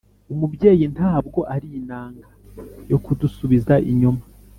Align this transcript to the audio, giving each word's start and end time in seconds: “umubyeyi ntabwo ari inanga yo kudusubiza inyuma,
“umubyeyi 0.33 0.85
ntabwo 0.95 1.39
ari 1.53 1.67
inanga 1.79 2.27
yo 2.91 2.97
kudusubiza 3.03 3.73
inyuma, 3.91 4.23